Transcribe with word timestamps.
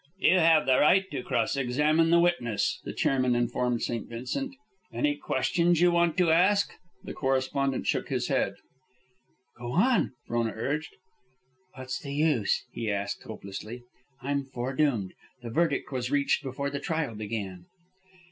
"You 0.17 0.39
have 0.39 0.65
the 0.65 0.79
right 0.79 1.05
to 1.11 1.21
cross 1.21 1.55
examine 1.55 2.09
the 2.09 2.19
witness," 2.19 2.79
the 2.83 2.91
chairman 2.91 3.35
informed 3.35 3.83
St. 3.83 4.09
Vincent. 4.09 4.55
"Any 4.91 5.15
questions 5.15 5.79
you 5.79 5.91
want 5.91 6.17
to 6.17 6.31
ask?" 6.31 6.71
The 7.03 7.13
correspondent 7.13 7.85
shook 7.85 8.09
his 8.09 8.27
head. 8.27 8.55
"Go 9.59 9.73
on," 9.73 10.13
Frona 10.25 10.53
urged. 10.55 10.95
"What's 11.75 11.99
the 11.99 12.15
use?" 12.15 12.63
he 12.71 12.89
asked, 12.89 13.21
hopelessly. 13.21 13.83
"I'm 14.23 14.43
fore 14.43 14.73
doomed. 14.73 15.13
The 15.43 15.51
verdict 15.51 15.91
was 15.91 16.09
reached 16.09 16.41
before 16.41 16.71
the 16.71 16.79
trial 16.79 17.13
began." 17.13 17.67